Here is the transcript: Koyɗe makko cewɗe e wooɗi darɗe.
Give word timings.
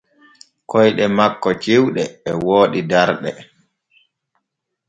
Koyɗe 0.69 1.05
makko 1.17 1.49
cewɗe 1.63 2.03
e 2.29 2.31
wooɗi 2.43 2.79
darɗe. 2.89 3.31